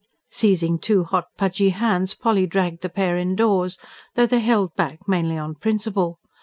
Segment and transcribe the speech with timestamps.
[0.31, 3.77] Seizing two hot, pudgy hands Polly dragged the pair indoors
[4.15, 6.17] though they held back mainly on principle.